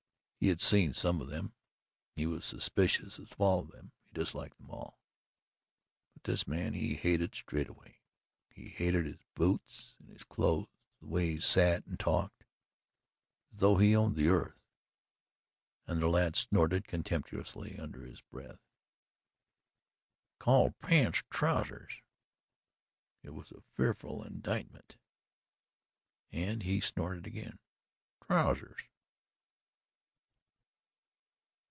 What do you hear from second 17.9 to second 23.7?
his breath: "He called pants 'trousers.'" It was a